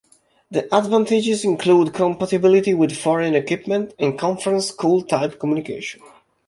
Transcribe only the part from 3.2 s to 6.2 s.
equipment and conference call-type communication.